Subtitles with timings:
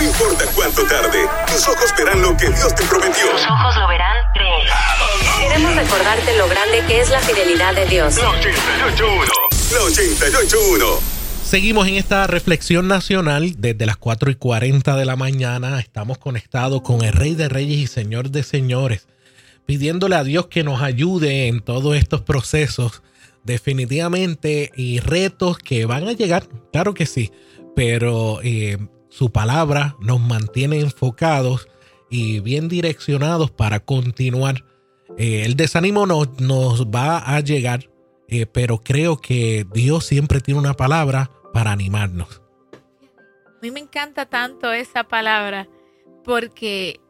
[0.00, 3.30] No importa cuánto tarde, tus ojos verán lo que Dios te prometió.
[3.32, 4.16] Tus ojos lo verán.
[5.38, 8.16] Queremos recordarte lo grande que es la fidelidad de Dios.
[8.16, 9.28] La 88.1.
[9.72, 10.98] La 88.1.
[11.44, 15.78] Seguimos en esta reflexión nacional desde las 4 y 40 de la mañana.
[15.78, 19.06] Estamos conectados con el Rey de Reyes y Señor de Señores,
[19.66, 23.02] pidiéndole a Dios que nos ayude en todos estos procesos
[23.44, 27.32] definitivamente y retos que van a llegar, claro que sí,
[27.76, 28.78] pero eh,
[29.10, 31.68] su palabra nos mantiene enfocados
[32.08, 34.64] y bien direccionados para continuar.
[35.18, 37.90] Eh, el desánimo nos, nos, va a llegar,
[38.28, 42.40] eh, pero creo que Dios siempre tiene una palabra para animarnos.
[42.72, 45.68] A mí me encanta tanto esa palabra
[46.24, 47.00] porque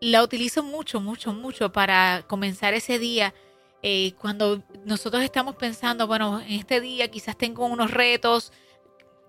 [0.00, 3.34] la utilizo mucho, mucho, mucho para comenzar ese día.
[3.82, 8.52] Eh, cuando nosotros estamos pensando, bueno, en este día quizás tengo unos retos,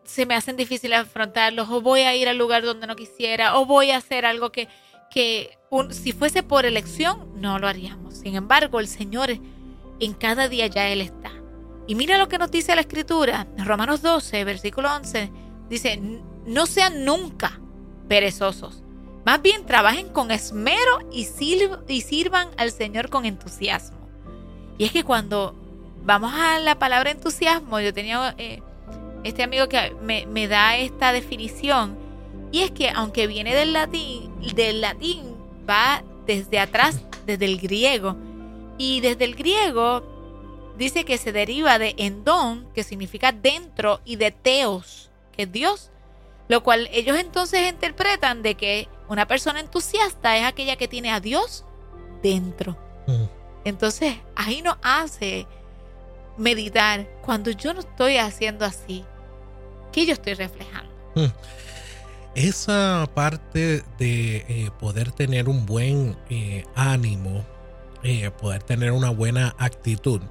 [0.04, 3.66] se me hacen difíciles afrontarlos, o voy a ir al lugar donde no quisiera, o
[3.66, 4.68] voy a hacer algo que,
[5.10, 5.58] que
[5.92, 8.16] si fuese por elección, no lo haríamos.
[8.16, 9.30] Sin embargo, el Señor
[10.00, 11.32] en cada día ya Él está.
[11.88, 15.32] Y mira lo que nos dice la Escritura, Romanos 12, versículo 11,
[15.70, 16.00] dice,
[16.46, 17.60] no sean nunca
[18.08, 18.84] perezosos,
[19.26, 21.28] más bien trabajen con esmero y,
[21.88, 24.10] y sirvan al Señor con entusiasmo.
[24.78, 25.56] Y es que cuando
[26.04, 28.62] vamos a la palabra entusiasmo, yo tenía eh,
[29.24, 31.98] este amigo que me, me, da esta definición,
[32.52, 35.36] y es que aunque viene del latín, del latín
[35.70, 38.16] va desde atrás, desde el griego,
[38.78, 40.04] y desde el griego
[40.78, 45.92] dice que se deriva de endón, que significa dentro, y de teos, que es Dios.
[46.48, 51.20] Lo cual ellos entonces interpretan de que una persona entusiasta es aquella que tiene a
[51.20, 51.64] Dios
[52.22, 52.76] dentro.
[53.64, 55.48] Entonces ahí nos hace
[56.38, 59.06] meditar cuando yo no estoy haciendo así,
[59.92, 60.92] ¿qué yo estoy reflejando?
[62.36, 67.46] Esa parte de eh, poder tener un buen eh, ánimo,
[68.04, 70.22] eh, poder tener una buena actitud,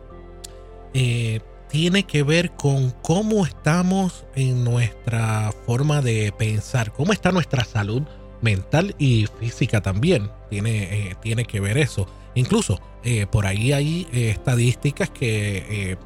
[1.68, 8.02] tiene que ver con cómo estamos en nuestra forma de pensar, cómo está nuestra salud
[8.40, 10.32] mental y física también.
[10.48, 12.08] Tiene, tiene que ver eso.
[12.34, 12.80] Incluso
[13.30, 15.96] por ahí hay estadísticas que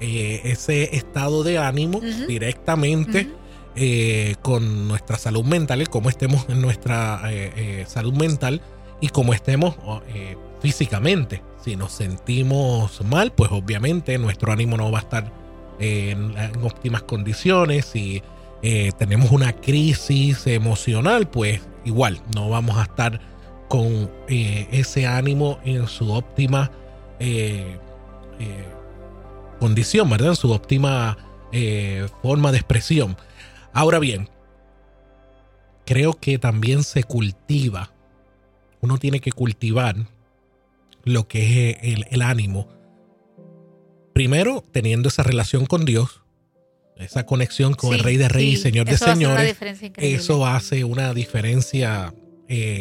[0.00, 3.30] eh, ese estado de ánimo directamente
[4.42, 7.22] con nuestra salud mental, cómo estemos en nuestra
[7.86, 8.60] salud mental
[9.00, 9.76] y cómo estemos
[10.60, 11.42] físicamente.
[11.64, 15.32] Si nos sentimos mal, pues obviamente nuestro ánimo no va a estar
[15.78, 17.86] en, en óptimas condiciones.
[17.86, 18.22] Si
[18.98, 23.20] tenemos una crisis emocional, pues igual no vamos a estar
[23.70, 26.72] con eh, ese ánimo en su óptima
[27.20, 27.78] eh,
[28.40, 28.64] eh,
[29.60, 30.30] condición, ¿verdad?
[30.30, 31.16] En su óptima
[32.22, 33.16] forma de expresión.
[33.72, 34.28] Ahora bien,
[35.86, 37.92] creo que también se cultiva,
[38.80, 39.96] uno tiene que cultivar
[41.04, 42.68] lo que es el, ánimo.
[44.12, 46.22] Primero, teniendo esa relación con Dios,
[46.96, 49.56] esa conexión con el Rey de Reyes y Señor de Señores,
[49.96, 52.14] eso hace una diferencia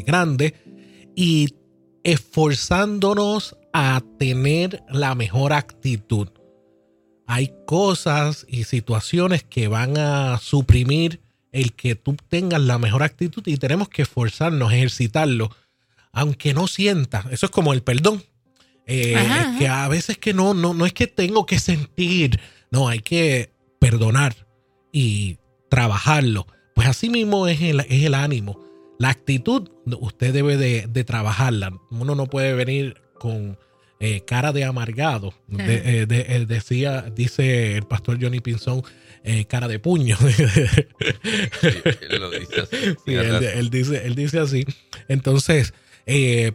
[0.05, 0.53] grande
[1.15, 1.55] y
[2.03, 6.29] esforzándonos a tener la mejor actitud.
[7.31, 13.43] Hay cosas y situaciones que van a suprimir el que tú tengas la mejor actitud
[13.45, 15.55] y tenemos que esforzarnos, ejercitarlo,
[16.11, 17.23] aunque no sienta.
[17.29, 18.23] Eso es como el perdón.
[18.87, 19.15] Eh,
[19.59, 22.39] que a veces que no, no, no es que tengo que sentir,
[22.71, 24.47] no, hay que perdonar
[24.91, 25.37] y
[25.69, 26.47] trabajarlo.
[26.73, 28.59] Pues así mismo es el, es el ánimo.
[28.97, 29.69] La actitud
[29.99, 31.79] usted debe de, trabajarla.
[31.91, 33.59] Uno no puede venir con
[34.01, 35.33] eh, cara de amargado.
[35.57, 36.05] Eh,
[36.47, 38.81] decía, dice el pastor Johnny Pinzón,
[39.25, 40.15] eh, cara de puño.
[43.05, 44.65] él, dice él, dice, así.
[45.09, 45.73] Entonces,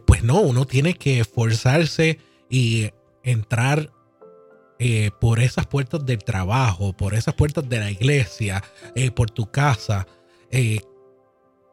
[0.05, 2.17] pues no, uno tiene que esforzarse
[2.49, 2.89] y
[3.23, 3.91] entrar
[5.21, 8.63] por esas puertas del trabajo, por esas puertas de la iglesia,
[9.13, 10.07] por tu casa,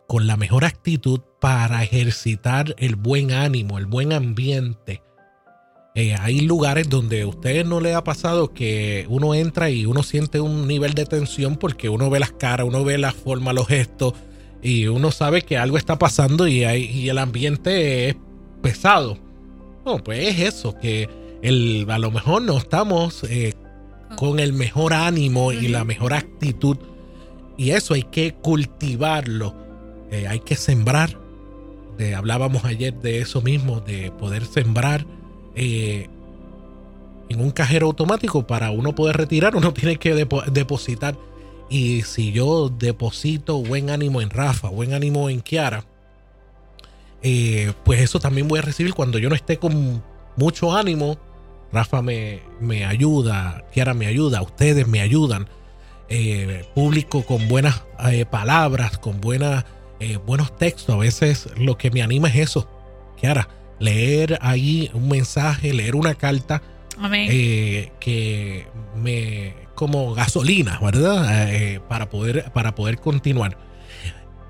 [0.06, 5.00] con la mejor actitud para ejercitar el buen ánimo, el buen ambiente.
[5.94, 10.02] Eh, hay lugares donde a ustedes no le ha pasado que uno entra y uno
[10.02, 13.66] siente un nivel de tensión porque uno ve las caras, uno ve la forma, los
[13.68, 14.14] gestos
[14.62, 18.16] y uno sabe que algo está pasando y, hay, el ambiente es
[18.62, 19.18] pesado.
[19.84, 21.10] No, pues es eso, que
[21.42, 23.52] el, a lo mejor no estamos eh,
[24.16, 26.78] con el mejor ánimo y la mejor actitud
[27.58, 29.54] y eso hay que cultivarlo
[30.10, 31.18] eh, hay que sembrar.
[32.16, 35.06] hablábamos ayer de eso mismo, de poder sembrar
[35.54, 36.08] eh,
[37.28, 41.16] en un cajero automático para uno poder retirar, uno tiene que depositar.
[41.68, 45.84] Y si yo deposito buen ánimo en Rafa, buen ánimo en Kiara,
[47.22, 50.02] eh, pues eso también voy a recibir cuando yo no esté con
[50.36, 51.18] mucho ánimo.
[51.72, 55.48] Rafa me, me ayuda, Kiara me ayuda, ustedes me ayudan.
[56.10, 57.84] Eh, público con buenas
[58.30, 59.64] palabras, con buenas,
[60.26, 60.94] buenos textos.
[60.94, 62.68] A veces lo que me anima es eso,
[63.18, 63.48] Kiara,
[63.82, 66.62] leer ahí un mensaje, leer una carta
[68.00, 71.80] que me como gasolina, ¿verdad?
[71.88, 73.56] para, poder, para poder continuar.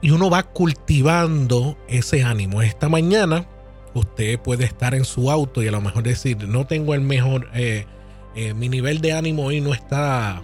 [0.02, 2.60] Y uno va cultivando ese ánimo.
[2.60, 3.46] Esta mañana
[3.94, 7.48] usted puede estar en su auto y a lo mejor decir, no tengo el mejor,
[7.54, 7.86] eh,
[8.34, 10.42] eh, mi nivel de ánimo hoy no está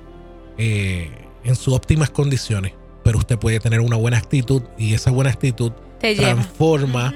[0.59, 1.11] eh,
[1.45, 2.73] en sus óptimas condiciones,
[3.05, 7.15] pero usted puede tener una buena actitud y esa buena actitud transforma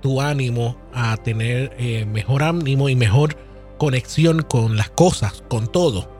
[0.00, 3.36] tu ánimo a tener mejor ánimo y mejor
[3.78, 6.10] conexión con las cosas, con todo.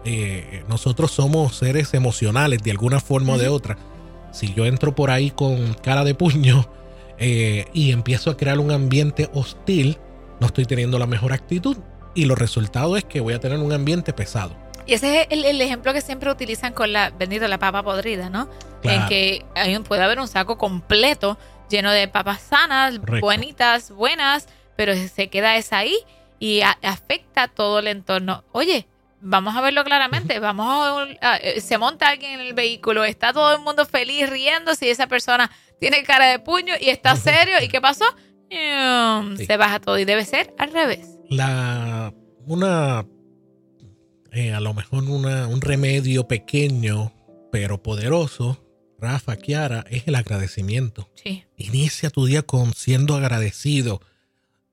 [0.69, 3.77] nosotros somos seres emocionales de alguna forma o de otra
[4.33, 6.69] si yo entro por ahí con cara de puño
[7.19, 9.99] eh, y empiezo a crear un ambiente hostil,
[10.41, 11.77] no estoy teniendo la mejor actitud
[12.15, 14.57] y los resultados es que voy a tener un ambiente pesado.
[14.87, 18.49] Y ese es el, ejemplo que siempre utilizan con la, bendito, la papa podrida, ¿no?
[18.83, 21.39] En que hay, puede haber un saco completo
[21.71, 25.97] lleno de papas sanas, bonitas, buenas, pero se queda esa ahí
[26.39, 28.45] y afecta todo el entorno.
[28.53, 28.87] Oye,
[29.21, 33.55] vamos a verlo claramente, vamos a, eh, se monta alguien en el vehículo, está todo
[33.55, 37.69] el mundo feliz riendo si esa persona tiene cara de puño y está serio, ¿y
[37.69, 38.05] qué pasó?
[38.51, 41.19] Se baja todo y debe ser al revés.
[41.29, 42.13] La
[42.47, 43.07] una
[44.33, 47.13] eh, a lo mejor una, un remedio pequeño
[47.53, 48.59] pero poderoso,
[49.01, 51.09] Rafa, Kiara, es el agradecimiento.
[51.23, 51.45] Sí.
[51.57, 54.01] Inicia tu día con siendo agradecido.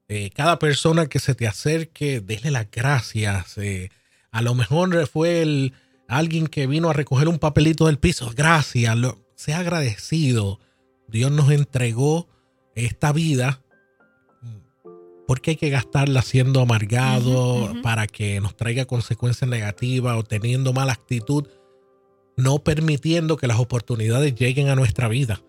[0.09, 3.56] Eh, cada persona que se te acerque, déle las gracias.
[4.31, 5.74] A lo mejor fue el,
[6.07, 8.31] alguien que vino a recoger un papelito del piso.
[8.35, 8.97] Gracias,
[9.35, 10.59] sea agradecido.
[11.07, 12.27] Dios nos entregó
[12.75, 13.62] esta vida.
[15.27, 20.94] porque hay que gastarla siendo amargado para que nos traiga consecuencias negativas o teniendo mala
[20.94, 21.47] actitud?
[22.38, 25.42] No permitiendo que las oportunidades lleguen a nuestra vida.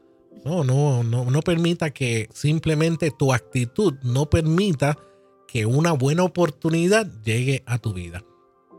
[0.44, 4.99] No, no, no, no permita que simplemente tu actitud no permita
[5.46, 8.25] que una buena oportunidad llegue a tu vida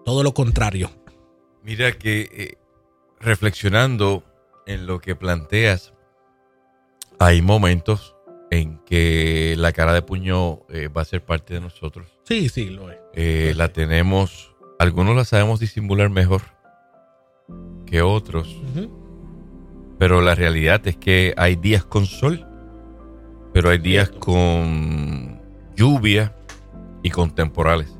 [0.10, 0.90] todo lo contrario.
[1.62, 2.58] Mira que eh,
[3.20, 4.24] reflexionando
[4.66, 5.94] en lo que planteas,
[7.20, 8.16] hay momentos
[8.50, 12.08] en que la cara de puño eh, va a ser parte de nosotros.
[12.24, 12.98] Sí, sí, lo es.
[13.14, 16.42] Eh, la tenemos, algunos la sabemos disimular mejor
[17.90, 18.56] que otros,
[19.98, 22.46] pero la realidad es que hay días con sol,
[23.54, 25.42] pero hay días con
[25.76, 26.36] lluvia
[27.02, 27.94] y con temporales.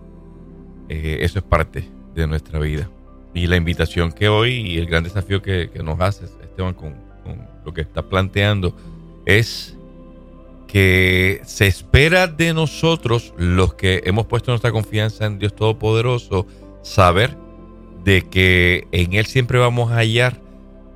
[0.88, 2.90] eso es parte de nuestra vida.
[3.34, 6.96] Y la invitación que hoy y el gran desafío que, nos hace Esteban con,
[7.66, 8.76] lo que está planteando
[9.26, 9.76] es
[10.68, 16.46] que se espera de nosotros, los que hemos puesto nuestra confianza en Dios Todopoderoso,
[16.84, 17.36] saber
[18.04, 20.40] de que en Él siempre vamos a hallar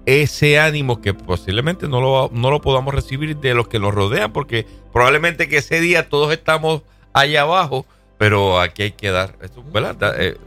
[0.06, 4.34] ese ánimo que posiblemente no lo, no lo podamos recibir de los que nos rodean,
[4.34, 6.82] porque probablemente que ese día todos estamos
[7.14, 7.86] allá abajo,
[8.18, 9.36] pero aquí hay que dar,
[9.74, 10.16] ¿verdad?
[10.20, 10.38] Eh,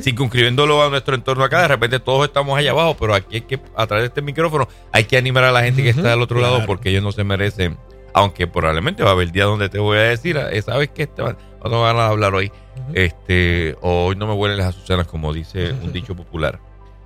[0.00, 3.60] circunscribiéndolo a nuestro entorno acá, de repente todos estamos allá abajo, pero aquí hay que,
[3.76, 6.40] a través de este micrófono, hay que animar a la gente que está del otro
[6.40, 7.76] lado porque ellos no se merecen,
[8.14, 11.36] aunque probablemente va a haber día donde te voy a decir, ah, ¿sabes qué, Esteban?
[11.62, 12.50] No tengo ganas de hablar hoy,
[12.94, 16.60] este, hoy no me huelen las azucenas, como dice un dicho popular.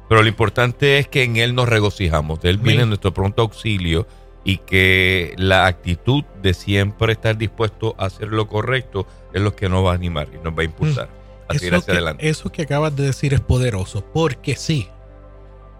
[0.08, 4.06] Pero lo importante es que en Él nos regocijamos, de Él viene nuestro pronto auxilio
[4.44, 9.68] y que la actitud de siempre estar dispuesto a hacer lo correcto es lo que
[9.68, 11.08] nos va a animar y nos va a impulsar
[11.48, 12.28] a seguir hacia adelante.
[12.28, 14.88] Eso que acabas de decir es poderoso, porque sí,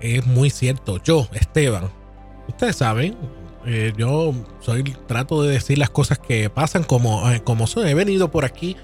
[0.01, 1.01] es muy cierto.
[1.03, 1.91] Yo, Esteban,
[2.49, 3.17] ustedes saben,
[3.67, 7.87] eh, yo soy trato de decir las cosas que pasan como, eh, como son.
[7.87, 8.77] He venido por aquí,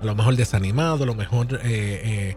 [0.00, 2.36] a lo mejor desanimado, a lo mejor eh,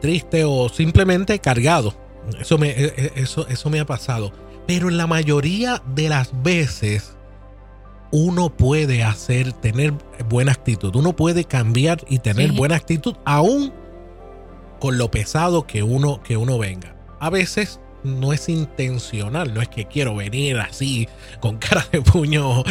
[0.00, 1.94] triste o simplemente cargado.
[2.40, 2.74] Eso me,
[3.14, 4.32] eso, eso me ha pasado.
[4.66, 7.16] Pero en la mayoría de las veces
[8.10, 9.94] uno puede hacer, tener
[10.28, 10.94] buena actitud.
[10.96, 13.72] Uno puede cambiar y tener buena actitud aún
[14.80, 16.96] con lo pesado que uno, que uno venga.
[17.20, 21.08] A veces no es intencional, no es que quiero venir así
[21.40, 22.64] con cara de puño,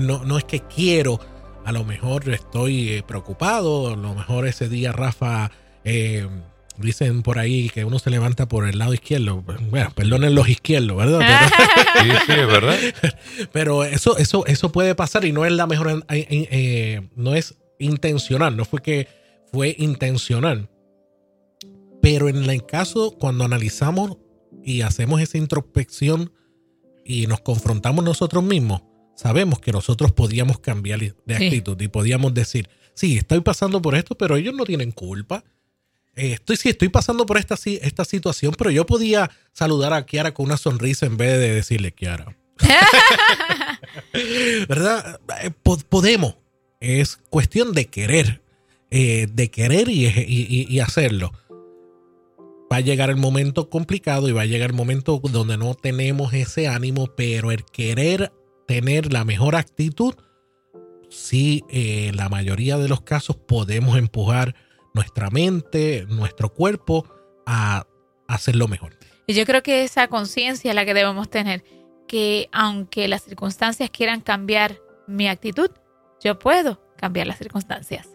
[0.00, 1.18] no, no es que quiero,
[1.64, 5.50] a lo mejor estoy eh, preocupado, a lo mejor ese día Rafa
[5.84, 6.28] eh,
[6.78, 9.42] Dicen por ahí que uno se levanta por el lado izquierdo.
[9.70, 11.20] Bueno, perdonen los izquierdos, ¿verdad?
[12.02, 12.78] sí, sí, ¿verdad?
[13.52, 17.56] Pero eso, eso, eso puede pasar y no es la mejor, eh, eh, no es
[17.78, 19.08] intencional, no fue que
[19.52, 20.70] fue intencional.
[22.00, 24.16] Pero en el caso, cuando analizamos
[24.64, 26.32] y hacemos esa introspección
[27.04, 28.82] y nos confrontamos nosotros mismos,
[29.16, 31.44] sabemos que nosotros podíamos cambiar de Sí.
[31.46, 35.44] actitud y podíamos decir, sí, estoy pasando por esto, pero ellos no tienen culpa.
[36.14, 40.46] Estoy, sí, estoy pasando por esta, esta situación, pero yo podía saludar a Kiara con
[40.46, 42.36] una sonrisa en vez de decirle, Kiara.
[44.68, 45.20] ¿Verdad?
[45.42, 46.36] Eh, po- podemos.
[46.80, 48.40] Es cuestión de querer.
[48.94, 51.32] eh, de querer y- y hacerlo.
[52.72, 56.32] Va a llegar el momento complicado y va a llegar el momento donde no tenemos
[56.32, 58.32] ese ánimo, pero el querer
[58.66, 60.14] tener la mejor actitud,
[61.10, 64.54] sí, eh, en la mayoría de los casos podemos empujar
[64.94, 67.06] nuestra mente, nuestro cuerpo
[67.44, 67.84] a
[68.26, 68.96] hacerlo mejor.
[69.26, 71.64] Y yo creo que esa conciencia es la que debemos tener,
[72.08, 75.70] que aunque las circunstancias quieran cambiar mi actitud,
[76.24, 78.11] yo puedo cambiar las circunstancias.